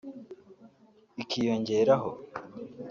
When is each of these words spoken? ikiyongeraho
ikiyongeraho 1.21 2.11